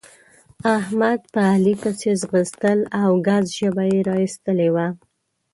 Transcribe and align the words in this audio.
احمد 0.77 1.19
په 1.33 1.39
علي 1.51 1.75
پسې 1.81 2.11
ځغستل 2.21 2.79
او 3.01 3.09
ګز 3.27 3.45
ژبه 3.57 3.83
يې 3.91 3.99
را 4.07 4.15
اېستلې 4.23 4.69
وه. 4.75 4.87